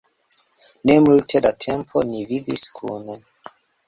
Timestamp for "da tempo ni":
1.47-2.23